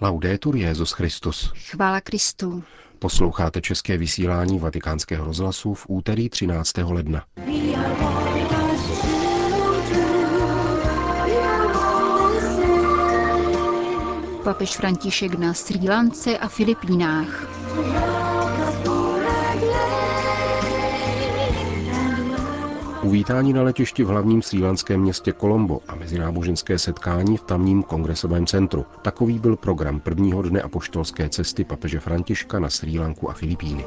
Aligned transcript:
Laudetur 0.00 0.56
Jezus 0.56 0.92
Christus. 0.92 1.52
Chvála 1.70 2.00
Kristu. 2.00 2.64
Posloucháte 2.98 3.60
české 3.60 3.98
vysílání 3.98 4.58
Vatikánského 4.58 5.24
rozhlasu 5.24 5.74
v 5.74 5.86
úterý 5.88 6.28
13. 6.28 6.72
ledna. 6.78 7.24
Papež 14.44 14.76
František 14.76 15.34
na 15.34 15.54
Srí 15.54 15.88
Lance 15.88 16.38
a 16.38 16.48
Filipínách. 16.48 17.46
Uvítání 23.06 23.52
na 23.52 23.62
letišti 23.62 24.04
v 24.04 24.08
hlavním 24.08 24.42
srílanském 24.42 25.00
městě 25.00 25.32
Colombo 25.32 25.80
a 25.88 25.94
mezináboženské 25.94 26.78
setkání 26.78 27.36
v 27.36 27.42
tamním 27.42 27.82
kongresovém 27.82 28.46
centru. 28.46 28.86
Takový 29.02 29.38
byl 29.38 29.56
program 29.56 30.00
prvního 30.00 30.42
dne 30.42 30.62
apoštolské 30.62 31.28
cesty 31.28 31.64
papeže 31.64 32.00
Františka 32.00 32.58
na 32.58 32.70
Srí 32.70 32.98
Lanku 32.98 33.30
a 33.30 33.32
Filipíny. 33.32 33.84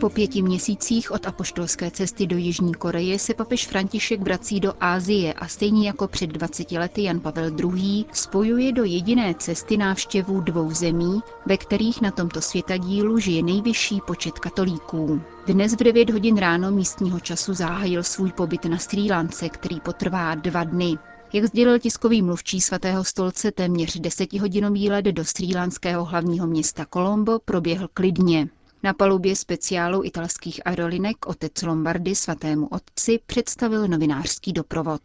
Po 0.00 0.08
pěti 0.08 0.42
měsících 0.42 1.10
od 1.10 1.26
apoštolské 1.26 1.90
cesty 1.90 2.26
do 2.26 2.36
Jižní 2.36 2.74
Koreje 2.74 3.18
se 3.18 3.34
papež 3.34 3.66
František 3.66 4.20
vrací 4.20 4.60
do 4.60 4.72
Ázie 4.80 5.32
a 5.32 5.48
stejně 5.48 5.86
jako 5.86 6.08
před 6.08 6.26
20 6.26 6.72
lety 6.72 7.02
Jan 7.02 7.20
Pavel 7.20 7.50
II. 7.58 8.04
spojuje 8.12 8.72
do 8.72 8.84
jediné 8.84 9.34
cesty 9.34 9.76
návštěvu 9.76 10.40
dvou 10.40 10.70
zemí, 10.70 11.20
ve 11.46 11.56
kterých 11.56 12.00
na 12.00 12.10
tomto 12.10 12.40
světadílu 12.40 13.18
žije 13.18 13.42
nejvyšší 13.42 14.00
počet 14.06 14.38
katolíků. 14.38 15.20
Dnes 15.46 15.72
v 15.72 15.76
9 15.76 16.10
hodin 16.10 16.36
ráno 16.36 16.70
místního 16.70 17.20
času 17.20 17.54
zahájil 17.54 18.02
svůj 18.02 18.32
pobyt 18.32 18.64
na 18.64 18.78
Srí 18.78 19.10
Lance, 19.10 19.48
který 19.48 19.80
potrvá 19.80 20.34
dva 20.34 20.64
dny. 20.64 20.98
Jak 21.32 21.44
sdělil 21.44 21.78
tiskový 21.78 22.22
mluvčí 22.22 22.60
svatého 22.60 23.04
stolce, 23.04 23.52
téměř 23.52 24.00
desetihodinový 24.00 24.90
let 24.90 25.04
do 25.04 25.24
srílanského 25.24 26.04
hlavního 26.04 26.46
města 26.46 26.86
Colombo 26.92 27.38
proběhl 27.44 27.88
klidně. 27.94 28.48
Na 28.82 28.94
palubě 28.94 29.36
speciálu 29.36 30.04
italských 30.04 30.60
aerolinek 30.66 31.26
otec 31.26 31.62
Lombardy 31.62 32.14
svatému 32.14 32.66
otci 32.66 33.20
představil 33.26 33.88
novinářský 33.88 34.52
doprovod. 34.52 35.00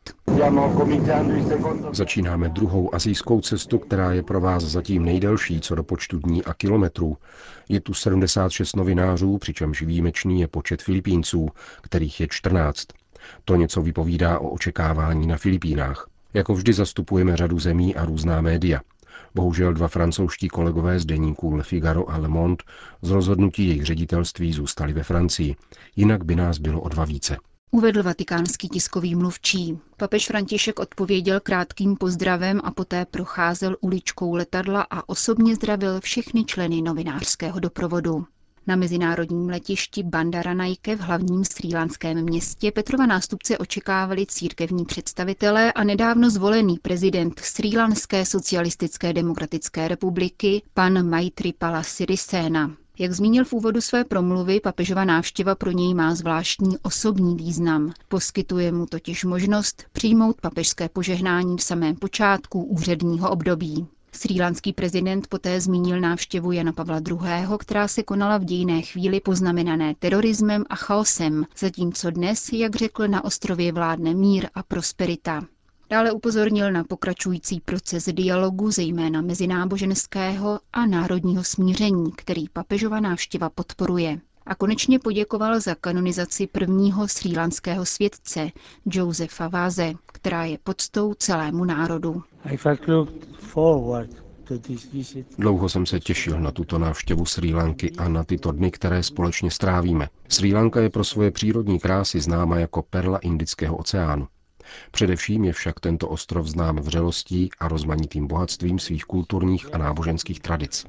Začínáme 1.92 2.50
druhou 2.50 2.96
azijskou 2.96 3.42
cestu, 3.42 3.80
která 3.80 4.12
je 4.12 4.24
pro 4.24 4.42
vás 4.42 4.64
zatím 4.64 5.06
nejdelší 5.06 5.62
co 5.62 5.76
do 5.76 5.84
počtu 5.84 6.20
dní 6.20 6.44
a 6.44 6.54
kilometrů. 6.54 7.18
Je 7.70 7.82
tu 7.82 7.94
76 7.94 8.76
novinářů, 8.76 9.38
přičemž 9.38 9.82
výjimečný 9.82 10.42
je 10.42 10.48
počet 10.48 10.82
Filipínců, 10.82 11.50
kterých 11.82 12.20
je 12.20 12.28
14. 12.30 12.88
To 13.46 13.56
něco 13.56 13.82
vypovídá 13.82 14.40
o 14.40 14.50
očekávání 14.50 15.28
na 15.28 15.38
Filipínách. 15.38 16.08
Jako 16.34 16.54
vždy 16.54 16.74
zastupujeme 16.74 17.38
řadu 17.38 17.60
zemí 17.60 17.96
a 17.96 18.06
různá 18.06 18.42
média. 18.42 18.82
Bohužel 19.36 19.74
dva 19.74 19.88
francouzští 19.88 20.48
kolegové 20.48 21.00
z 21.00 21.06
deníků 21.06 21.56
Le 21.56 21.64
Figaro 21.64 22.10
a 22.10 22.18
Le 22.18 22.28
Monde 22.28 22.64
z 23.02 23.12
rozhodnutí 23.12 23.68
jejich 23.68 23.86
ředitelství 23.86 24.54
zůstali 24.54 24.94
ve 24.94 25.04
Francii. 25.04 25.56
Jinak 25.96 26.26
by 26.26 26.36
nás 26.36 26.58
bylo 26.58 26.82
o 26.82 26.90
dva 26.90 27.06
více. 27.06 27.38
Uvedl 27.72 28.04
vatikánský 28.04 28.70
tiskový 28.70 29.16
mluvčí. 29.16 29.80
Papež 29.98 30.28
František 30.28 30.80
odpověděl 30.80 31.40
krátkým 31.40 31.96
pozdravem 31.96 32.62
a 32.64 32.72
poté 32.72 33.06
procházel 33.06 33.76
uličkou 33.82 34.36
letadla 34.36 34.88
a 34.90 35.10
osobně 35.10 35.56
zdravil 35.56 36.02
všechny 36.02 36.46
členy 36.46 36.82
novinářského 36.82 37.60
doprovodu. 37.60 38.26
Na 38.68 38.76
mezinárodním 38.76 39.50
letišti 39.50 40.04
Bandaranaike 40.04 40.96
v 40.96 41.00
hlavním 41.00 41.46
srílanském 41.46 42.24
městě 42.24 42.72
Petrova 42.72 43.06
nástupce 43.06 43.58
očekávali 43.58 44.26
církevní 44.26 44.86
představitelé 44.86 45.74
a 45.74 45.84
nedávno 45.84 46.30
zvolený 46.30 46.78
prezident 46.82 47.40
Srílanské 47.40 48.26
socialistické 48.26 49.14
demokratické 49.14 49.88
republiky 49.88 50.62
pan 50.74 51.10
Maithripala 51.10 51.84
Sirisena. 51.84 52.72
Jak 53.00 53.12
zmínil 53.12 53.46
v 53.46 53.54
úvodu 53.54 53.82
své 53.82 54.04
promluvy, 54.04 54.60
papežova 54.60 55.06
návštěva 55.06 55.56
pro 55.56 55.72
něj 55.72 55.94
má 55.94 56.16
zvláštní 56.16 56.78
osobní 56.82 57.36
význam. 57.36 57.94
Poskytuje 58.08 58.72
mu 58.72 58.86
totiž 58.86 59.24
možnost 59.24 59.84
přijmout 59.92 60.42
papežské 60.42 60.90
požehnání 60.90 61.58
v 61.58 61.64
samém 61.64 61.96
počátku 61.96 62.64
úředního 62.64 63.30
období. 63.30 63.88
Srílanský 64.16 64.74
prezident 64.74 65.28
poté 65.28 65.62
zmínil 65.62 66.00
návštěvu 66.00 66.52
Jana 66.52 66.74
Pavla 66.74 67.02
II., 67.10 67.58
která 67.60 67.88
se 67.88 68.04
konala 68.04 68.38
v 68.38 68.44
dějné 68.46 68.82
chvíli 68.82 69.20
poznamenané 69.20 69.96
terorismem 70.00 70.64
a 70.70 70.76
chaosem, 70.76 71.46
zatímco 71.58 72.10
dnes, 72.12 72.50
jak 72.54 72.76
řekl, 72.76 73.08
na 73.08 73.24
ostrově 73.26 73.72
vládne 73.72 74.14
mír 74.14 74.50
a 74.56 74.64
prosperita. 74.64 75.46
Dále 75.90 76.12
upozornil 76.12 76.72
na 76.72 76.84
pokračující 76.84 77.60
proces 77.60 78.06
dialogu, 78.12 78.72
zejména 78.72 79.22
mezináboženského 79.22 80.60
a 80.74 80.86
národního 80.86 81.44
smíření, 81.44 82.12
který 82.12 82.50
papežova 82.50 83.00
návštěva 83.00 83.50
podporuje. 83.50 84.20
A 84.46 84.56
konečně 84.56 85.00
poděkoval 85.00 85.60
za 85.60 85.76
kanonizaci 85.76 86.48
prvního 86.48 87.08
srílanského 87.08 87.86
světce, 87.86 88.52
Josefa 88.86 89.48
Váze, 89.48 89.94
která 90.06 90.46
je 90.46 90.58
podstou 90.64 91.14
celému 91.14 91.66
národu. 91.66 92.24
Dlouho 95.38 95.70
jsem 95.70 95.86
se 95.86 96.00
těšil 96.00 96.40
na 96.40 96.52
tuto 96.52 96.80
návštěvu 96.80 97.26
Sri 97.26 97.54
Lanky 97.54 97.92
a 97.98 98.10
na 98.10 98.24
tyto 98.24 98.52
dny, 98.52 98.72
které 98.72 99.04
společně 99.04 99.52
strávíme. 99.52 100.10
Sri 100.30 100.54
Lanka 100.54 100.82
je 100.82 100.90
pro 100.90 101.04
svoje 101.04 101.32
přírodní 101.32 101.80
krásy 101.80 102.20
známa 102.20 102.58
jako 102.60 102.82
perla 102.82 103.18
Indického 103.18 103.78
oceánu. 103.78 104.28
Především 104.92 105.44
je 105.46 105.54
však 105.54 105.80
tento 105.80 106.10
ostrov 106.10 106.48
znám 106.48 106.76
vřelostí 106.76 107.50
a 107.60 107.68
rozmanitým 107.68 108.28
bohatstvím 108.28 108.80
svých 108.80 109.06
kulturních 109.06 109.74
a 109.74 109.78
náboženských 109.78 110.40
tradic. 110.40 110.86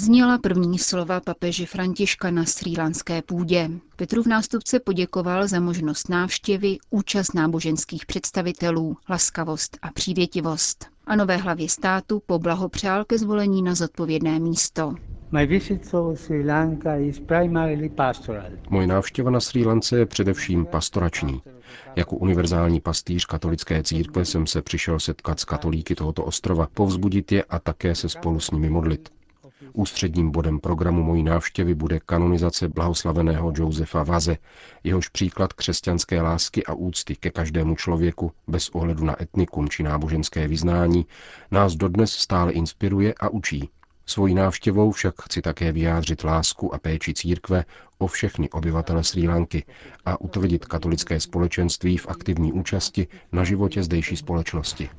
Zněla 0.00 0.38
první 0.38 0.78
slova 0.78 1.20
papeže 1.20 1.66
Františka 1.66 2.30
na 2.30 2.44
srílanské 2.44 3.22
půdě. 3.22 3.70
Petrův 3.96 4.26
nástupce 4.26 4.80
poděkoval 4.80 5.48
za 5.48 5.60
možnost 5.60 6.08
návštěvy, 6.08 6.78
účast 6.90 7.34
náboženských 7.34 8.06
představitelů, 8.06 8.96
laskavost 9.10 9.78
a 9.82 9.90
přívětivost. 9.90 10.86
A 11.06 11.16
nové 11.16 11.36
hlavě 11.36 11.68
státu 11.68 12.22
poblahopřál 12.26 13.04
ke 13.04 13.18
zvolení 13.18 13.62
na 13.62 13.74
zodpovědné 13.74 14.38
místo. 14.38 14.94
Moje 18.70 18.86
návštěva 18.86 19.30
na 19.30 19.40
Sri 19.40 19.64
Lance 19.64 19.98
je 19.98 20.06
především 20.06 20.66
pastorační. 20.66 21.42
Jako 21.96 22.16
univerzální 22.16 22.80
pastýř 22.80 23.24
katolické 23.24 23.82
církve 23.82 24.24
jsem 24.24 24.46
se 24.46 24.62
přišel 24.62 25.00
setkat 25.00 25.40
s 25.40 25.44
katolíky 25.44 25.94
tohoto 25.94 26.24
ostrova, 26.24 26.68
povzbudit 26.74 27.32
je 27.32 27.44
a 27.44 27.58
také 27.58 27.94
se 27.94 28.08
spolu 28.08 28.40
s 28.40 28.50
nimi 28.50 28.70
modlit. 28.70 29.17
Ústředním 29.72 30.30
bodem 30.30 30.60
programu 30.60 31.02
mojí 31.02 31.22
návštěvy 31.22 31.74
bude 31.74 32.00
kanonizace 32.06 32.68
blahoslaveného 32.68 33.52
Josefa 33.56 34.02
Vaze, 34.02 34.36
jehož 34.84 35.08
příklad 35.08 35.52
křesťanské 35.52 36.22
lásky 36.22 36.66
a 36.66 36.74
úcty 36.74 37.16
ke 37.16 37.30
každému 37.30 37.76
člověku, 37.76 38.32
bez 38.46 38.68
ohledu 38.68 39.04
na 39.04 39.22
etnikum 39.22 39.68
či 39.68 39.82
náboženské 39.82 40.48
vyznání, 40.48 41.06
nás 41.50 41.74
dodnes 41.74 42.12
stále 42.12 42.52
inspiruje 42.52 43.14
a 43.20 43.28
učí. 43.28 43.70
Svojí 44.06 44.34
návštěvou 44.34 44.90
však 44.90 45.14
chci 45.22 45.42
také 45.42 45.72
vyjádřit 45.72 46.24
lásku 46.24 46.74
a 46.74 46.78
péči 46.78 47.14
církve 47.14 47.64
o 47.98 48.06
všechny 48.06 48.50
obyvatele 48.50 49.04
Sri 49.04 49.28
Lanky 49.28 49.64
a 50.04 50.20
utvrdit 50.20 50.64
katolické 50.64 51.20
společenství 51.20 51.96
v 51.96 52.08
aktivní 52.08 52.52
účasti 52.52 53.06
na 53.32 53.44
životě 53.44 53.82
zdejší 53.82 54.16
společnosti. 54.16 54.90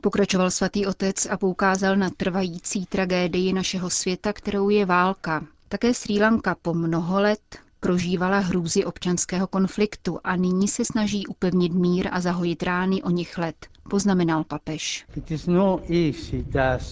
Pokračoval 0.00 0.50
svatý 0.50 0.86
otec 0.86 1.26
a 1.30 1.36
poukázal 1.36 1.96
na 1.96 2.10
trvající 2.10 2.86
tragédii 2.86 3.52
našeho 3.52 3.90
světa, 3.90 4.32
kterou 4.32 4.68
je 4.68 4.86
válka. 4.86 5.46
Také 5.68 5.94
Sri 5.94 6.20
Lanka 6.20 6.56
po 6.62 6.74
mnoho 6.74 7.20
let 7.20 7.40
prožívala 7.80 8.38
hrůzy 8.38 8.84
občanského 8.84 9.46
konfliktu 9.46 10.18
a 10.24 10.36
nyní 10.36 10.68
se 10.68 10.84
snaží 10.84 11.26
upevnit 11.26 11.72
mír 11.72 12.08
a 12.12 12.20
zahojit 12.20 12.62
rány 12.62 13.02
o 13.02 13.10
nich 13.10 13.38
let, 13.38 13.66
poznamenal 13.90 14.44
papež. 14.44 15.06
No 15.46 15.80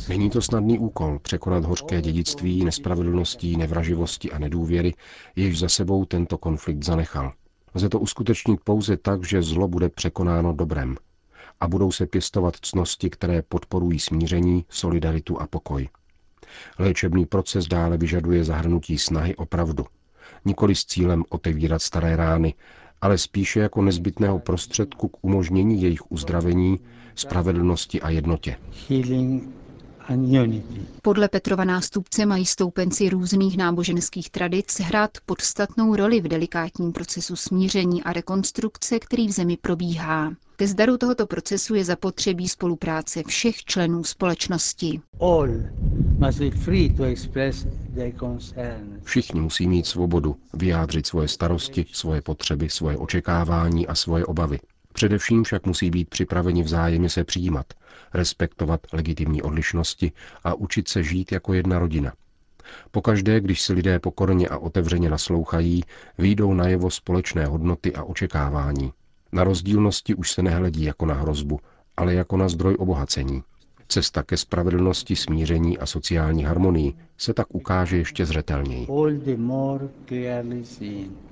Není 0.08 0.30
to 0.30 0.42
snadný 0.42 0.78
úkol 0.78 1.18
překonat 1.18 1.64
hořké 1.64 2.02
dědictví 2.02 2.64
nespravedlností, 2.64 3.56
nevraživosti 3.56 4.32
a 4.32 4.38
nedůvěry, 4.38 4.94
jež 5.36 5.58
za 5.58 5.68
sebou 5.68 6.04
tento 6.04 6.38
konflikt 6.38 6.84
zanechal. 6.84 7.32
Lze 7.74 7.88
to 7.88 8.00
uskutečnit 8.00 8.60
pouze 8.64 8.96
tak, 8.96 9.24
že 9.24 9.42
zlo 9.42 9.68
bude 9.68 9.88
překonáno 9.88 10.52
dobrem 10.52 10.96
a 11.60 11.68
budou 11.68 11.92
se 11.92 12.06
pěstovat 12.06 12.56
cnosti, 12.62 13.10
které 13.10 13.42
podporují 13.42 13.98
smíření, 13.98 14.64
solidaritu 14.68 15.40
a 15.40 15.46
pokoj. 15.46 15.88
Léčebný 16.78 17.26
proces 17.26 17.66
dále 17.66 17.96
vyžaduje 17.96 18.44
zahrnutí 18.44 18.98
snahy 18.98 19.36
o 19.36 19.46
pravdu, 19.46 19.86
nikoli 20.44 20.74
s 20.74 20.84
cílem 20.84 21.24
otevírat 21.28 21.82
staré 21.82 22.16
rány, 22.16 22.54
ale 23.00 23.18
spíše 23.18 23.60
jako 23.60 23.82
nezbytného 23.82 24.38
prostředku 24.38 25.08
k 25.08 25.16
umožnění 25.22 25.82
jejich 25.82 26.12
uzdravení, 26.12 26.80
spravedlnosti 27.14 28.00
a 28.00 28.10
jednotě. 28.10 28.56
Podle 31.02 31.28
Petrova 31.28 31.64
nástupce 31.64 32.26
mají 32.26 32.46
stoupenci 32.46 33.08
různých 33.08 33.56
náboženských 33.56 34.30
tradic 34.30 34.80
hrát 34.80 35.10
podstatnou 35.26 35.96
roli 35.96 36.20
v 36.20 36.28
delikátním 36.28 36.92
procesu 36.92 37.36
smíření 37.36 38.02
a 38.02 38.12
rekonstrukce, 38.12 38.98
který 38.98 39.28
v 39.28 39.30
zemi 39.30 39.56
probíhá. 39.56 40.32
Ke 40.56 40.66
zdaru 40.66 40.96
tohoto 40.98 41.26
procesu 41.26 41.74
je 41.74 41.84
zapotřebí 41.84 42.48
spolupráce 42.48 43.22
všech 43.26 43.64
členů 43.64 44.04
společnosti. 44.04 45.00
Všichni 49.04 49.40
musí 49.40 49.66
mít 49.66 49.86
svobodu 49.86 50.36
vyjádřit 50.54 51.06
svoje 51.06 51.28
starosti, 51.28 51.86
svoje 51.92 52.22
potřeby, 52.22 52.70
svoje 52.70 52.96
očekávání 52.96 53.86
a 53.86 53.94
svoje 53.94 54.26
obavy. 54.26 54.58
Především 54.98 55.44
však 55.44 55.66
musí 55.66 55.90
být 55.90 56.08
připraveni 56.08 56.62
vzájemně 56.62 57.10
se 57.10 57.24
přijímat, 57.24 57.66
respektovat 58.14 58.80
legitimní 58.92 59.42
odlišnosti 59.42 60.12
a 60.44 60.54
učit 60.54 60.88
se 60.88 61.02
žít 61.02 61.32
jako 61.32 61.52
jedna 61.52 61.78
rodina. 61.78 62.12
Pokaždé, 62.90 63.40
když 63.40 63.60
si 63.62 63.72
lidé 63.72 63.98
pokorně 63.98 64.48
a 64.48 64.58
otevřeně 64.58 65.10
naslouchají, 65.10 65.82
výjdou 66.18 66.54
najevo 66.54 66.90
společné 66.90 67.46
hodnoty 67.46 67.94
a 67.94 68.02
očekávání. 68.02 68.92
Na 69.32 69.44
rozdílnosti 69.44 70.14
už 70.14 70.32
se 70.32 70.42
nehledí 70.42 70.84
jako 70.84 71.06
na 71.06 71.14
hrozbu, 71.14 71.60
ale 71.96 72.14
jako 72.14 72.36
na 72.36 72.48
zdroj 72.48 72.76
obohacení. 72.78 73.42
Cesta 73.90 74.22
ke 74.22 74.36
spravedlnosti, 74.36 75.16
smíření 75.16 75.78
a 75.78 75.86
sociální 75.86 76.44
harmonii 76.44 76.94
se 77.18 77.34
tak 77.34 77.46
ukáže 77.54 77.96
ještě 77.96 78.26
zřetelněji. 78.26 78.86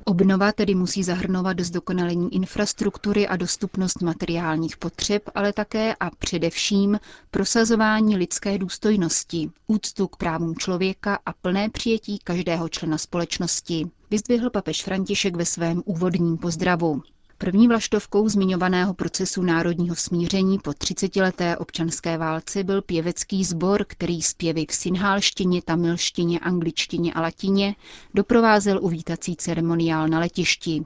Obnova 0.05 0.53
tedy 0.53 0.75
musí 0.75 1.03
zahrnovat 1.03 1.61
zdokonalení 1.61 2.35
infrastruktury 2.35 3.29
a 3.29 3.37
dostupnost 3.37 4.03
materiálních 4.03 4.77
potřeb, 4.77 5.23
ale 5.35 5.53
také 5.53 5.95
a 6.01 6.11
především 6.11 7.01
prosazování 7.31 8.17
lidské 8.17 8.59
důstojnosti, 8.59 9.51
úctu 9.67 10.09
k 10.09 10.17
právům 10.17 10.55
člověka 10.55 11.19
a 11.27 11.33
plné 11.33 11.69
přijetí 11.71 12.19
každého 12.25 12.69
člena 12.69 12.99
společnosti, 12.99 13.87
vyzdvihl 14.11 14.51
papež 14.51 14.83
František 14.85 15.37
ve 15.37 15.45
svém 15.45 15.83
úvodním 15.85 16.37
pozdravu. 16.39 17.03
První 17.39 17.69
vlaštovkou 17.69 18.29
zmiňovaného 18.29 18.95
procesu 18.95 19.43
národního 19.43 19.95
smíření 19.97 20.59
po 20.59 20.71
30-leté 20.71 21.57
občanské 21.57 22.19
válce 22.19 22.65
byl 22.65 22.83
pěvecký 22.83 23.45
sbor, 23.45 23.85
který 23.89 24.23
zpěvy 24.23 24.67
v 24.71 24.75
sinhálštině, 24.75 25.63
tamilštině, 25.63 26.39
angličtině 26.39 27.13
a 27.13 27.21
latině 27.21 27.75
doprovázel 28.15 28.79
uvítací 28.83 29.37
ceremoniál 29.37 30.09
na 30.09 30.19
letišti. 30.19 30.85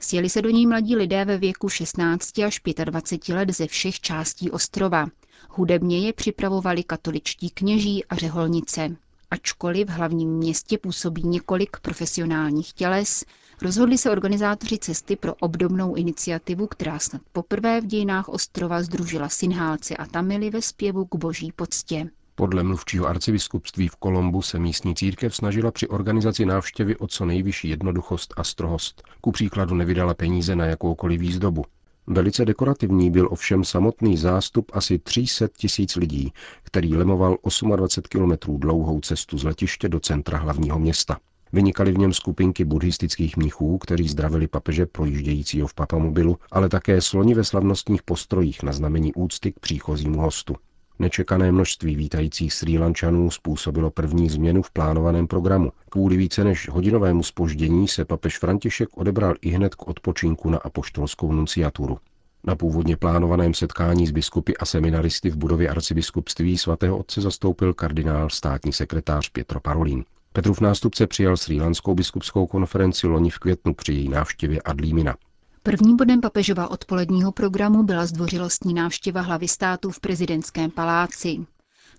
Sjeli 0.00 0.30
se 0.30 0.42
do 0.42 0.50
ní 0.50 0.66
mladí 0.66 0.96
lidé 0.96 1.24
ve 1.24 1.38
věku 1.38 1.68
16 1.68 2.38
až 2.38 2.60
25 2.84 3.34
let 3.34 3.50
ze 3.50 3.66
všech 3.66 4.00
částí 4.00 4.50
ostrova. 4.50 5.06
Hudebně 5.48 5.98
je 6.06 6.12
připravovali 6.12 6.84
katoličtí 6.84 7.50
kněží 7.50 8.04
a 8.04 8.16
řeholnice. 8.16 8.96
Ačkoliv 9.30 9.86
v 9.86 9.90
hlavním 9.90 10.30
městě 10.30 10.78
působí 10.78 11.22
několik 11.22 11.76
profesionálních 11.80 12.72
těles, 12.72 13.24
rozhodli 13.62 13.98
se 13.98 14.10
organizátoři 14.10 14.78
cesty 14.78 15.16
pro 15.16 15.34
obdobnou 15.34 15.94
iniciativu, 15.94 16.66
která 16.66 16.98
snad 16.98 17.22
poprvé 17.32 17.80
v 17.80 17.86
dějinách 17.86 18.28
ostrova 18.28 18.82
združila 18.82 19.28
synhálci 19.28 19.96
a 19.96 20.06
tamily 20.06 20.50
ve 20.50 20.62
zpěvu 20.62 21.04
k 21.04 21.14
boží 21.14 21.52
poctě. 21.56 22.10
Podle 22.34 22.62
mluvčího 22.62 23.06
arcibiskupství 23.06 23.88
v 23.88 23.96
Kolombu 23.96 24.42
se 24.42 24.58
místní 24.58 24.94
církev 24.94 25.36
snažila 25.36 25.70
při 25.70 25.88
organizaci 25.88 26.46
návštěvy 26.46 26.96
o 26.96 27.06
co 27.06 27.26
nejvyšší 27.26 27.68
jednoduchost 27.68 28.34
a 28.36 28.44
strohost. 28.44 29.02
Ku 29.20 29.32
příkladu 29.32 29.74
nevydala 29.74 30.14
peníze 30.14 30.56
na 30.56 30.66
jakoukoliv 30.66 31.20
výzdobu. 31.20 31.64
Velice 32.06 32.44
dekorativní 32.44 33.10
byl 33.10 33.28
ovšem 33.30 33.64
samotný 33.64 34.16
zástup 34.16 34.70
asi 34.74 34.98
300 34.98 35.48
tisíc 35.56 35.96
lidí, 35.96 36.32
který 36.62 36.96
lemoval 36.96 37.36
28 37.76 38.02
kilometrů 38.08 38.58
dlouhou 38.58 39.00
cestu 39.00 39.38
z 39.38 39.44
letiště 39.44 39.88
do 39.88 40.00
centra 40.00 40.38
hlavního 40.38 40.78
města. 40.78 41.18
Vynikaly 41.52 41.92
v 41.92 41.98
něm 41.98 42.12
skupinky 42.12 42.64
buddhistických 42.64 43.36
mnichů, 43.36 43.78
kteří 43.78 44.08
zdravili 44.08 44.48
papeže 44.48 44.86
projíždějícího 44.86 45.66
v 45.66 45.74
papamobilu, 45.74 46.38
ale 46.52 46.68
také 46.68 47.00
sloni 47.00 47.34
ve 47.34 47.44
slavnostních 47.44 48.02
postrojích 48.02 48.62
na 48.62 48.72
znamení 48.72 49.14
úcty 49.14 49.52
k 49.52 49.60
příchozímu 49.60 50.20
hostu. 50.20 50.56
Nečekané 50.98 51.52
množství 51.52 51.96
vítajících 51.96 52.52
Sri 52.52 52.78
Lančanů 52.78 53.30
způsobilo 53.30 53.90
první 53.90 54.28
změnu 54.28 54.62
v 54.62 54.70
plánovaném 54.70 55.26
programu. 55.26 55.72
Kvůli 55.90 56.16
více 56.16 56.44
než 56.44 56.68
hodinovému 56.68 57.22
spoždění 57.22 57.88
se 57.88 58.04
papež 58.04 58.38
František 58.38 58.88
odebral 58.96 59.34
i 59.40 59.50
hned 59.50 59.74
k 59.74 59.88
odpočinku 59.88 60.50
na 60.50 60.58
apoštolskou 60.58 61.32
nunciaturu. 61.32 61.98
Na 62.44 62.56
původně 62.56 62.96
plánovaném 62.96 63.54
setkání 63.54 64.06
s 64.06 64.10
biskupy 64.10 64.52
a 64.60 64.64
seminaristy 64.64 65.30
v 65.30 65.36
budově 65.36 65.68
arcibiskupství 65.68 66.58
svatého 66.58 66.98
otce 66.98 67.20
zastoupil 67.20 67.74
kardinál 67.74 68.30
státní 68.30 68.72
sekretář 68.72 69.28
Pietro 69.28 69.60
Parolin. 69.60 70.04
Petrův 70.32 70.60
nástupce 70.60 71.06
přijal 71.06 71.36
Sri 71.36 71.60
Lanskou 71.60 71.94
biskupskou 71.94 72.46
konferenci 72.46 73.06
loni 73.06 73.30
v 73.30 73.38
květnu 73.38 73.74
při 73.74 73.92
její 73.92 74.08
návštěvě 74.08 74.60
Adlímina. 74.62 75.14
Prvním 75.62 75.96
bodem 75.96 76.20
papežova 76.20 76.70
odpoledního 76.70 77.32
programu 77.32 77.82
byla 77.82 78.06
zdvořilostní 78.06 78.74
návštěva 78.74 79.20
hlavy 79.20 79.48
státu 79.48 79.90
v 79.90 80.00
prezidentském 80.00 80.70
paláci. 80.70 81.38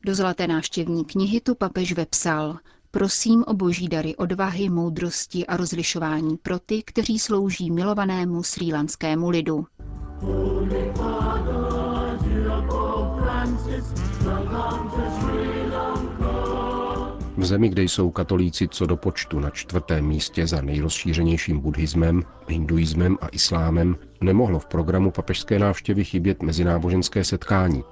Do 0.06 0.15
zlaté 0.15 0.47
návštěvní 0.47 1.06
knihy 1.06 1.41
tu 1.41 1.56
papež 1.56 1.94
vepsal 1.94 2.57
Prosím 2.91 3.44
o 3.47 3.53
boží 3.53 3.88
dary 3.88 4.15
odvahy, 4.15 4.69
moudrosti 4.69 5.47
a 5.47 5.57
rozlišování 5.57 6.38
pro 6.38 6.59
ty, 6.59 6.83
kteří 6.83 7.19
slouží 7.19 7.71
milovanému 7.71 8.44
srílanskému 8.44 9.29
lidu. 9.29 9.65
Father, 10.95 11.83
v 17.38 17.45
zemi, 17.45 17.69
kde 17.69 17.83
jsou 17.83 18.12
katolíci 18.12 18.68
co 18.68 18.85
do 18.85 18.97
počtu 18.97 19.39
na 19.39 19.50
čtvrtém 19.50 20.07
místě 20.07 20.47
za 20.47 20.62
nejrozšířenějším 20.62 21.59
buddhismem, 21.59 22.24
hinduismem 22.47 23.18
a 23.21 23.27
islámem, 23.27 23.95
nemohlo 24.21 24.59
v 24.59 24.65
programu 24.65 25.12
papežské 25.12 25.59
návštěvy 25.59 26.03
chybět 26.03 26.44
mezináboženské 26.44 27.24
setkání. 27.24 27.83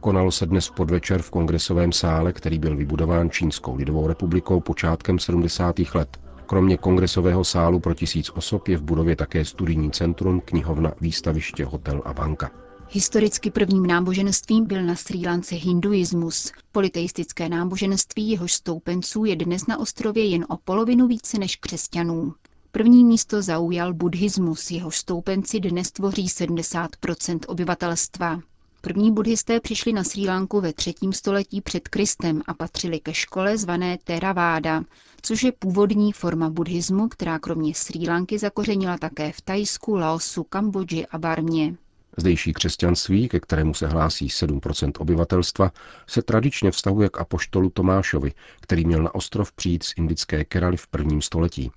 Konalo 0.00 0.30
se 0.30 0.46
dnes 0.46 0.70
podvečer 0.70 1.22
v 1.22 1.30
kongresovém 1.30 1.92
sále, 1.92 2.32
který 2.32 2.58
byl 2.58 2.76
vybudován 2.76 3.30
Čínskou 3.30 3.76
lidovou 3.76 4.06
republikou 4.06 4.60
počátkem 4.60 5.18
70. 5.18 5.76
let. 5.94 6.20
Kromě 6.46 6.76
kongresového 6.76 7.44
sálu 7.44 7.80
pro 7.80 7.94
tisíc 7.94 8.30
osob 8.30 8.68
je 8.68 8.76
v 8.76 8.82
budově 8.82 9.16
také 9.16 9.44
studijní 9.44 9.90
centrum, 9.90 10.40
knihovna, 10.40 10.92
výstaviště, 11.00 11.64
hotel 11.64 12.02
a 12.04 12.12
banka. 12.12 12.61
Historicky 12.94 13.50
prvním 13.50 13.86
náboženstvím 13.86 14.66
byl 14.66 14.82
na 14.82 14.96
Sri 14.96 15.26
Lance 15.26 15.54
hinduismus. 15.54 16.52
Politeistické 16.72 17.48
náboženství 17.48 18.30
jehož 18.30 18.52
stoupenců 18.52 19.24
je 19.24 19.36
dnes 19.36 19.66
na 19.66 19.78
ostrově 19.78 20.26
jen 20.26 20.46
o 20.48 20.56
polovinu 20.56 21.06
více 21.06 21.38
než 21.38 21.56
křesťanů. 21.56 22.34
První 22.72 23.04
místo 23.04 23.42
zaujal 23.42 23.94
buddhismus, 23.94 24.70
jehož 24.70 24.98
stoupenci 24.98 25.60
dnes 25.60 25.92
tvoří 25.92 26.26
70% 26.26 27.38
obyvatelstva. 27.46 28.40
První 28.80 29.12
buddhisté 29.12 29.60
přišli 29.60 29.92
na 29.92 30.04
Sri 30.04 30.26
Lanku 30.26 30.60
ve 30.60 30.72
třetím 30.72 31.12
století 31.12 31.60
před 31.60 31.88
Kristem 31.88 32.42
a 32.46 32.54
patřili 32.54 33.00
ke 33.00 33.14
škole 33.14 33.58
zvané 33.58 33.98
Theravada, 34.04 34.84
což 35.22 35.42
je 35.42 35.52
původní 35.52 36.12
forma 36.12 36.50
buddhismu, 36.50 37.08
která 37.08 37.38
kromě 37.38 37.74
Sri 37.74 38.08
Lanky 38.08 38.38
zakořenila 38.38 38.98
také 38.98 39.32
v 39.32 39.40
Tajsku, 39.40 39.94
Laosu, 39.94 40.44
Kambodži 40.44 41.06
a 41.06 41.18
Barmě. 41.18 41.76
Zdejší 42.16 42.52
křesťanství, 42.52 43.28
ke 43.28 43.40
kterému 43.40 43.74
se 43.74 43.86
hlásí 43.86 44.28
7% 44.28 44.92
obyvatelstva, 44.98 45.72
se 46.06 46.22
tradičně 46.22 46.70
vztahuje 46.70 47.08
k 47.08 47.20
apoštolu 47.20 47.70
Tomášovi, 47.70 48.32
který 48.60 48.84
měl 48.84 49.02
na 49.02 49.14
ostrov 49.14 49.52
přijít 49.52 49.82
z 49.82 49.92
indické 49.96 50.44
Keraly 50.44 50.76
v 50.76 50.86
prvním 50.86 51.22
století. 51.22 51.70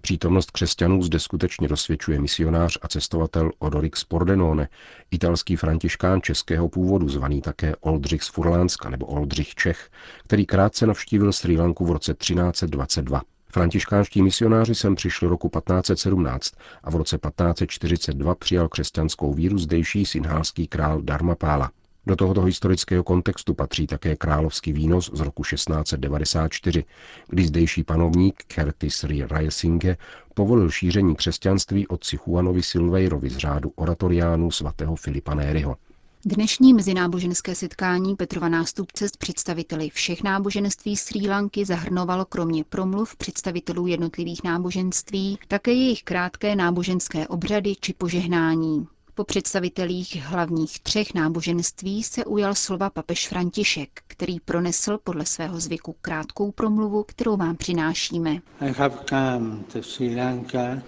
Přítomnost 0.00 0.50
křesťanů 0.50 1.02
zde 1.02 1.18
skutečně 1.18 1.68
dosvědčuje 1.68 2.20
misionář 2.20 2.78
a 2.82 2.88
cestovatel 2.88 3.50
Odorix 3.58 4.04
Pordenone, 4.04 4.68
italský 5.10 5.56
františkán 5.56 6.22
českého 6.22 6.68
původu, 6.68 7.08
zvaný 7.08 7.40
také 7.42 7.76
Oldřich 7.76 8.22
z 8.22 8.28
Furlánska 8.28 8.90
nebo 8.90 9.06
Oldřich 9.06 9.54
Čech, 9.54 9.90
který 10.24 10.46
krátce 10.46 10.86
navštívil 10.86 11.32
Sri 11.32 11.56
Lanku 11.56 11.86
v 11.86 11.90
roce 11.90 12.14
1322. 12.14 13.22
Františkánští 13.56 14.22
misionáři 14.22 14.74
sem 14.74 14.94
přišli 14.94 15.28
roku 15.28 15.48
1517 15.48 16.54
a 16.84 16.90
v 16.90 16.96
roce 16.96 17.18
1542 17.18 18.34
přijal 18.34 18.68
křesťanskou 18.68 19.34
víru 19.34 19.58
zdejší 19.58 20.06
synhálský 20.06 20.66
král 20.66 21.02
Dharmapála. 21.02 21.70
Do 22.06 22.16
tohoto 22.16 22.42
historického 22.42 23.04
kontextu 23.04 23.54
patří 23.54 23.86
také 23.86 24.16
královský 24.16 24.72
výnos 24.72 25.10
z 25.14 25.20
roku 25.20 25.42
1694, 25.42 26.84
kdy 27.28 27.46
zdejší 27.46 27.84
panovník 27.84 28.42
Kerty 28.46 28.90
Sri 28.90 29.22
Rayesinghe 29.30 29.96
povolil 30.34 30.70
šíření 30.70 31.16
křesťanství 31.16 31.88
otci 31.88 32.18
Juanovi 32.26 32.62
Silveirovi 32.62 33.30
z 33.30 33.36
řádu 33.36 33.72
oratoriánů 33.76 34.50
svatého 34.50 34.96
Filipa 34.96 35.34
Néryho. 35.34 35.76
Dnešní 36.28 36.74
mezináboženské 36.74 37.54
setkání 37.54 38.16
Petrova 38.16 38.48
nástupce 38.48 39.08
s 39.08 39.16
představiteli 39.16 39.90
všech 39.90 40.22
náboženství 40.22 40.96
Srí 40.96 41.28
Lanky 41.28 41.64
zahrnovalo 41.64 42.24
kromě 42.24 42.64
promluv 42.64 43.16
představitelů 43.16 43.86
jednotlivých 43.86 44.44
náboženství 44.44 45.38
také 45.48 45.72
jejich 45.72 46.02
krátké 46.02 46.56
náboženské 46.56 47.28
obřady 47.28 47.74
či 47.80 47.92
požehnání. 47.92 48.86
Po 49.16 49.24
představitelích 49.24 50.16
hlavních 50.16 50.80
třech 50.80 51.14
náboženství 51.14 52.02
se 52.02 52.24
ujal 52.24 52.54
slova 52.54 52.90
papež 52.90 53.28
František, 53.28 53.88
který 54.06 54.40
pronesl 54.40 54.98
podle 55.04 55.26
svého 55.26 55.60
zvyku 55.60 55.96
krátkou 56.00 56.52
promluvu, 56.52 57.04
kterou 57.04 57.36
vám 57.36 57.56
přinášíme. 57.56 58.38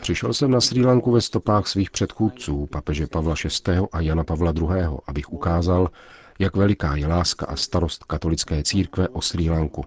Přišel 0.00 0.34
jsem 0.34 0.50
na 0.50 0.60
Sri 0.60 0.84
Lanku 0.84 1.10
ve 1.12 1.20
stopách 1.20 1.66
svých 1.66 1.90
předchůdců, 1.90 2.66
papeže 2.66 3.06
Pavla 3.06 3.34
VI. 3.44 3.78
a 3.92 4.00
Jana 4.00 4.24
Pavla 4.24 4.52
II., 4.56 4.66
abych 5.06 5.32
ukázal, 5.32 5.90
jak 6.38 6.56
veliká 6.56 6.96
je 6.96 7.06
láska 7.06 7.46
a 7.46 7.56
starost 7.56 8.04
katolické 8.04 8.62
církve 8.62 9.08
o 9.08 9.22
Sri 9.22 9.50
Lanku. 9.50 9.84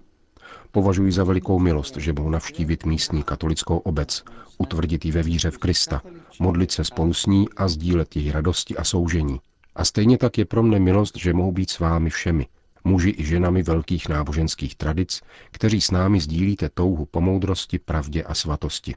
Považuji 0.72 1.12
za 1.12 1.24
velikou 1.24 1.58
milost, 1.58 1.96
že 1.96 2.12
mohu 2.12 2.30
navštívit 2.30 2.84
místní 2.84 3.22
katolickou 3.22 3.78
obec, 3.78 4.24
utvrdit 4.58 5.04
ji 5.04 5.12
ve 5.12 5.22
víře 5.22 5.50
v 5.50 5.58
Krista, 5.58 6.02
modlit 6.40 6.72
se 6.72 6.84
spolu 6.84 7.14
s 7.14 7.26
ní 7.26 7.48
a 7.56 7.68
sdílet 7.68 8.16
její 8.16 8.32
radosti 8.32 8.76
a 8.76 8.84
soužení. 8.84 9.40
A 9.74 9.84
stejně 9.84 10.18
tak 10.18 10.38
je 10.38 10.44
pro 10.44 10.62
mne 10.62 10.78
milost, 10.80 11.16
že 11.16 11.32
mohu 11.32 11.52
být 11.52 11.70
s 11.70 11.78
vámi 11.78 12.10
všemi, 12.10 12.46
muži 12.84 13.14
i 13.18 13.24
ženami 13.24 13.62
velkých 13.62 14.08
náboženských 14.08 14.76
tradic, 14.76 15.20
kteří 15.50 15.80
s 15.80 15.90
námi 15.90 16.20
sdílíte 16.20 16.68
touhu 16.68 17.06
po 17.10 17.20
moudrosti, 17.20 17.78
pravdě 17.78 18.22
a 18.22 18.34
svatosti. 18.34 18.94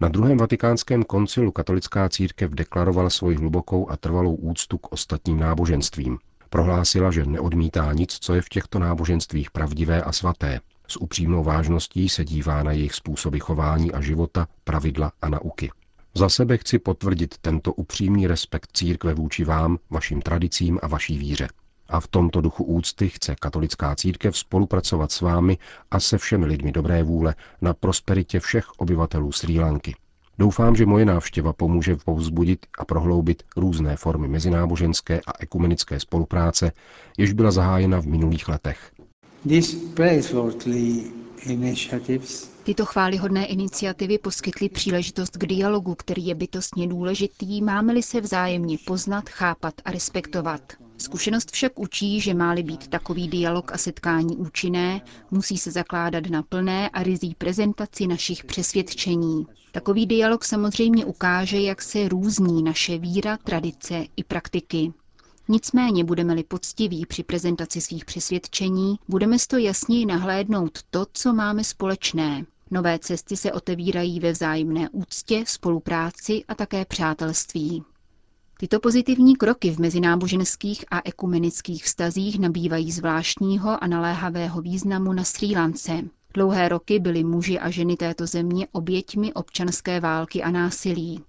Na 0.00 0.08
druhém 0.08 0.38
vatikánském 0.38 1.04
koncilu 1.04 1.52
katolická 1.52 2.08
církev 2.08 2.50
deklarovala 2.50 3.10
svoji 3.10 3.36
hlubokou 3.36 3.90
a 3.90 3.96
trvalou 3.96 4.34
úctu 4.34 4.78
k 4.78 4.92
ostatním 4.92 5.40
náboženstvím. 5.40 6.18
Prohlásila, 6.50 7.10
že 7.10 7.26
neodmítá 7.26 7.92
nic, 7.92 8.18
co 8.20 8.34
je 8.34 8.42
v 8.42 8.48
těchto 8.48 8.78
náboženstvích 8.78 9.50
pravdivé 9.50 10.02
a 10.02 10.12
svaté. 10.12 10.60
S 10.88 10.96
upřímnou 10.96 11.44
vážností 11.44 12.08
se 12.08 12.24
dívá 12.24 12.62
na 12.62 12.72
jejich 12.72 12.94
způsoby 12.94 13.38
chování 13.38 13.92
a 13.92 14.00
života, 14.00 14.48
pravidla 14.64 15.12
a 15.22 15.28
nauky. 15.28 15.70
Za 16.14 16.28
sebe 16.28 16.56
chci 16.56 16.78
potvrdit 16.78 17.34
tento 17.40 17.72
upřímný 17.72 18.26
respekt 18.26 18.70
církve 18.72 19.14
vůči 19.14 19.44
vám, 19.44 19.78
vašim 19.90 20.22
tradicím 20.22 20.78
a 20.82 20.88
vaší 20.88 21.18
víře. 21.18 21.48
A 21.88 22.00
v 22.00 22.08
tomto 22.08 22.40
duchu 22.40 22.64
úcty 22.64 23.08
chce 23.08 23.34
katolická 23.40 23.94
církev 23.94 24.38
spolupracovat 24.38 25.12
s 25.12 25.20
vámi 25.20 25.58
a 25.90 26.00
se 26.00 26.18
všemi 26.18 26.46
lidmi 26.46 26.72
dobré 26.72 27.02
vůle 27.02 27.34
na 27.60 27.74
prosperitě 27.74 28.40
všech 28.40 28.70
obyvatelů 28.78 29.32
Srí 29.32 29.60
Lanky. 29.60 29.94
Doufám, 30.38 30.76
že 30.76 30.86
moje 30.86 31.04
návštěva 31.04 31.52
pomůže 31.52 31.96
povzbudit 31.96 32.66
a 32.78 32.84
prohloubit 32.84 33.42
různé 33.56 33.96
formy 33.96 34.28
mezináboženské 34.28 35.20
a 35.26 35.32
ekumenické 35.38 36.00
spolupráce, 36.00 36.72
jež 37.18 37.32
byla 37.32 37.50
zahájena 37.50 38.00
v 38.00 38.06
minulých 38.06 38.48
letech. 38.48 38.92
Tyto 42.64 42.84
chválihodné 42.84 43.46
iniciativy 43.46 44.18
poskytly 44.18 44.68
příležitost 44.68 45.36
k 45.36 45.46
dialogu, 45.46 45.94
který 45.94 46.26
je 46.26 46.34
bytostně 46.34 46.88
důležitý, 46.88 47.62
máme-li 47.62 48.02
se 48.02 48.20
vzájemně 48.20 48.78
poznat, 48.86 49.28
chápat 49.28 49.74
a 49.84 49.90
respektovat. 49.90 50.72
Zkušenost 50.98 51.50
však 51.50 51.78
učí, 51.78 52.20
že 52.20 52.34
má-li 52.34 52.62
být 52.62 52.88
takový 52.88 53.28
dialog 53.28 53.72
a 53.72 53.78
setkání 53.78 54.36
účinné, 54.36 55.00
musí 55.30 55.58
se 55.58 55.70
zakládat 55.70 56.26
na 56.26 56.42
plné 56.42 56.88
a 56.88 57.02
rizí 57.02 57.34
prezentaci 57.38 58.06
našich 58.06 58.44
přesvědčení. 58.44 59.46
Takový 59.72 60.06
dialog 60.06 60.44
samozřejmě 60.44 61.04
ukáže, 61.04 61.60
jak 61.60 61.82
se 61.82 62.08
různí 62.08 62.62
naše 62.62 62.98
víra, 62.98 63.36
tradice 63.36 64.04
i 64.16 64.24
praktiky. 64.24 64.92
Nicméně 65.48 66.04
budeme-li 66.04 66.44
poctiví 66.44 67.06
při 67.06 67.22
prezentaci 67.22 67.80
svých 67.80 68.04
přesvědčení, 68.04 68.98
budeme 69.08 69.36
to 69.48 69.56
jasněji 69.56 70.06
nahlédnout 70.06 70.78
to, 70.90 71.06
co 71.12 71.32
máme 71.32 71.64
společné. 71.64 72.44
Nové 72.70 72.98
cesty 72.98 73.36
se 73.36 73.52
otevírají 73.52 74.20
ve 74.20 74.32
vzájemné 74.32 74.88
úctě, 74.90 75.44
spolupráci 75.46 76.44
a 76.48 76.54
také 76.54 76.84
přátelství. 76.84 77.84
Tyto 78.58 78.80
pozitivní 78.80 79.36
kroky 79.36 79.70
v 79.70 79.78
mezináboženských 79.78 80.84
a 80.90 81.00
ekumenických 81.04 81.84
vztazích 81.84 82.38
nabývají 82.38 82.92
zvláštního 82.92 83.84
a 83.84 83.86
naléhavého 83.86 84.60
významu 84.60 85.12
na 85.12 85.24
Srí 85.24 85.56
Lance. 85.56 86.02
Dlouhé 86.36 86.68
roky 86.68 86.98
byli 86.98 87.24
muži 87.24 87.58
a 87.58 87.70
ženy 87.70 87.96
této 87.96 88.26
země 88.26 88.66
oběťmi 88.72 89.32
občanské 89.32 90.00
války 90.00 90.42
a 90.42 90.50
násilí. 90.50 91.20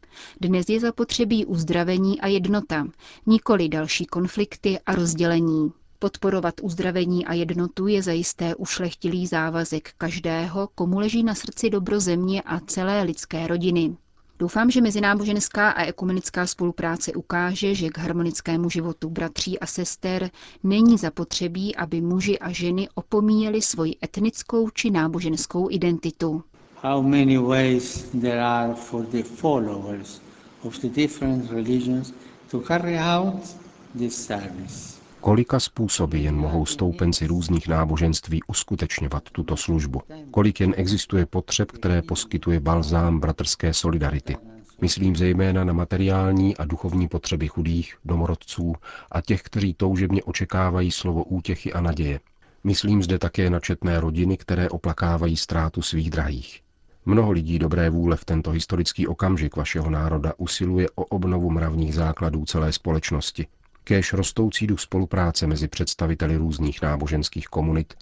Dnes 0.42 0.70
je 0.70 0.80
zapotřebí 0.80 1.46
uzdravení 1.46 2.22
a 2.22 2.28
jednota, 2.28 2.88
nikoli 3.26 3.70
další 3.70 4.06
konflikty 4.06 4.80
a 4.86 4.96
rozdělení. 4.96 5.72
Podporovat 6.00 6.54
uzdravení 6.62 7.26
a 7.26 7.34
jednotu 7.34 7.88
je 7.88 8.04
zajisté 8.04 8.56
ušlechtilý 8.56 9.28
závazek 9.28 9.94
každého, 9.98 10.70
komu 10.76 11.00
leží 11.00 11.24
na 11.24 11.36
srdci 11.36 11.70
dobro 11.70 12.00
země 12.00 12.42
a 12.42 12.60
celé 12.60 13.04
lidské 13.04 13.48
rodiny. 13.48 13.98
Doufám, 14.40 14.72
že 14.72 14.82
mezináboženská 14.82 15.70
a 15.70 15.84
ekumenická 15.86 16.48
spolupráce 16.48 17.14
ukáže, 17.14 17.76
že 17.76 17.90
k 17.90 17.98
harmonickému 17.98 18.70
životu 18.70 19.10
bratří 19.10 19.60
a 19.60 19.66
sester 19.66 20.30
není 20.64 20.98
zapotřebí, 20.98 21.76
aby 21.76 22.02
muži 22.02 22.40
a 22.40 22.52
ženy 22.52 22.90
opomíjeli 22.96 23.62
svoji 23.62 23.96
etnickou 24.04 24.70
či 24.70 24.92
náboženskou 24.92 25.72
identitu. 25.72 26.44
How 26.84 27.02
many 27.02 27.38
ways 27.38 28.06
there 28.22 28.42
are 28.44 28.74
for 28.74 29.06
the 29.06 29.24
followers 29.24 30.22
of 30.64 30.80
the 30.82 30.90
different 30.90 31.50
religions 31.52 32.14
to 32.52 32.60
carry 32.60 32.98
out 32.98 33.42
this 33.98 34.26
service 34.26 34.97
kolika 35.22 35.60
způsoby 35.60 36.20
jen 36.20 36.36
mohou 36.36 36.66
stoupenci 36.66 37.28
různých 37.28 37.68
náboženství 37.68 38.44
uskutečňovat 38.48 39.24
tuto 39.32 39.58
službu, 39.58 40.02
kolik 40.32 40.60
jen 40.60 40.74
existuje 40.78 41.26
potřeb, 41.26 41.72
které 41.72 42.02
poskytuje 42.02 42.60
balzám 42.60 43.20
bratrské 43.20 43.74
solidarity. 43.74 44.38
Myslím 44.82 45.16
zejména 45.16 45.64
na 45.64 45.74
materiální 45.74 46.58
a 46.58 46.66
duchovní 46.66 47.08
potřeby 47.08 47.48
chudých, 47.48 47.98
domorodců 48.06 48.76
a 49.12 49.22
těch, 49.22 49.42
kteří 49.42 49.74
toužebně 49.74 50.24
očekávají 50.24 50.92
slovo 50.92 51.24
útěchy 51.24 51.74
a 51.74 51.82
naděje. 51.82 52.20
Myslím 52.64 53.04
zde 53.04 53.20
také 53.20 53.50
na 53.50 53.60
četné 53.60 54.00
rodiny, 54.00 54.38
které 54.38 54.70
oplakávají 54.70 55.38
ztrátu 55.38 55.82
svých 55.82 56.10
drahých. 56.10 56.62
Mnoho 57.06 57.32
lidí 57.32 57.60
dobré 57.60 57.90
vůle 57.90 58.16
v 58.16 58.26
tento 58.26 58.52
historický 58.52 59.08
okamžik 59.08 59.56
vašeho 59.56 59.90
národa 59.90 60.34
usiluje 60.38 60.88
o 60.96 61.06
obnovu 61.06 61.50
mravních 61.50 61.96
základů 61.96 62.46
celé 62.46 62.72
společnosti, 62.74 63.48
Kéž 63.88 64.14
rostoucí 64.14 64.68
duch 64.68 64.80
spolupráce 64.80 65.48
mezi 65.48 65.68
představiteli 65.68 66.36
různých 66.36 66.82
náboženských 66.82 67.48
komunit 67.48 67.94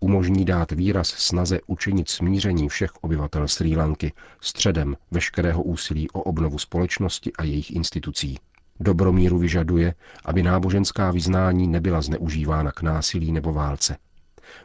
umožní 0.00 0.44
dát 0.44 0.72
výraz 0.72 1.08
snaze 1.08 1.60
učinit 1.66 2.08
smíření 2.08 2.68
všech 2.68 2.90
obyvatel 3.00 3.48
Srí 3.48 3.76
Lanky 3.76 4.12
středem 4.40 4.96
veškerého 5.10 5.62
úsilí 5.62 6.10
o 6.10 6.22
obnovu 6.22 6.58
společnosti 6.58 7.32
a 7.38 7.44
jejich 7.44 7.70
institucí. 7.70 8.38
Dobromíru 8.80 9.38
vyžaduje, 9.38 9.94
aby 10.24 10.42
náboženská 10.42 11.10
vyznání 11.10 11.68
nebyla 11.68 12.02
zneužívána 12.02 12.72
k 12.72 12.82
násilí 12.82 13.32
nebo 13.32 13.52
válce. 13.52 13.96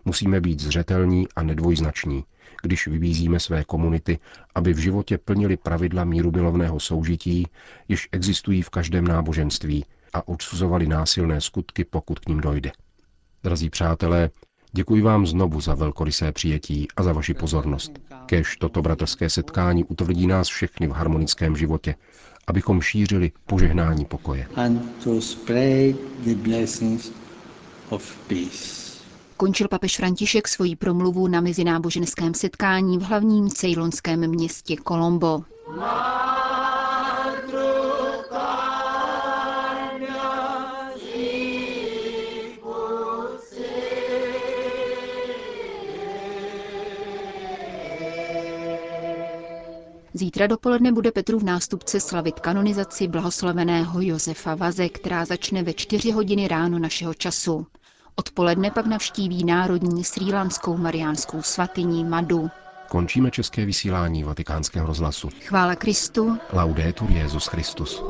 Musíme 0.06 0.42
být 0.42 0.60
zřetelní 0.60 1.28
a 1.36 1.44
nedvojznační, 1.44 2.24
když 2.62 2.88
vybízíme 2.88 3.40
své 3.40 3.64
komunity, 3.64 4.20
aby 4.56 4.74
v 4.74 4.78
životě 4.78 5.18
plnili 5.18 5.58
pravidla 5.58 6.04
míru 6.04 6.32
milovného 6.32 6.80
soužití, 6.80 7.48
jež 7.88 8.10
existují 8.12 8.62
v 8.62 8.70
každém 8.70 9.08
náboženství, 9.08 9.86
a 10.14 10.28
odsuzovali 10.28 10.88
násilné 10.88 11.42
skutky, 11.42 11.86
pokud 11.86 12.20
k 12.20 12.28
ním 12.30 12.40
dojde. 12.42 12.72
Drazí 13.44 13.70
přátelé, 13.70 14.30
děkuji 14.72 15.02
vám 15.02 15.28
znovu 15.28 15.62
za 15.62 15.76
velkorysé 15.76 16.32
přijetí 16.32 16.88
a 16.98 17.04
za 17.04 17.14
vaši 17.14 17.34
pozornost. 17.34 17.92
Kež 18.26 18.58
toto 18.58 18.82
bratrské 18.82 19.30
setkání 19.30 19.84
utvrdí 19.84 20.28
nás 20.28 20.48
všechny 20.48 20.88
v 20.88 20.92
harmonickém 20.92 21.56
životě, 21.56 21.96
abychom 22.48 22.82
šířili 22.82 23.32
požehnání 23.46 24.06
pokoje. 24.06 24.48
Končil 29.38 29.68
papež 29.68 29.98
František 29.98 30.48
svoji 30.48 30.76
promluvu 30.76 31.28
na 31.28 31.42
mezináboženském 31.42 32.34
setkání 32.34 32.98
v 32.98 33.02
hlavním 33.02 33.50
cejlonském 33.50 34.28
městě 34.28 34.76
Kolombo. 34.76 35.44
Zítra 50.20 50.48
dopoledne 50.48 50.92
bude 50.92 51.12
Petru 51.12 51.40
v 51.40 51.44
nástupce 51.44 52.00
slavit 52.00 52.40
kanonizaci 52.40 53.08
blahoslaveného 53.08 54.02
Josefa 54.02 54.56
Vaze, 54.56 54.90
která 54.90 55.26
začne 55.26 55.64
ve 55.64 55.74
4 55.74 56.12
hodiny 56.12 56.48
ráno 56.48 56.80
našeho 56.80 57.14
času. 57.14 57.68
Odpoledne 58.16 58.72
pak 58.72 58.86
navštíví 58.86 59.44
národní 59.44 60.04
srýlanskou 60.04 60.78
mariánskou 60.78 61.42
svatyni 61.42 62.04
Madu. 62.04 62.50
Končíme 62.90 63.32
české 63.32 63.66
vysílání 63.66 64.24
vatikánského 64.24 64.88
rozhlasu. 64.88 65.30
Chvála 65.46 65.76
Kristu. 65.76 66.38
Laudetur 66.54 67.12
Jezus 67.12 67.48
Christus. 67.48 68.04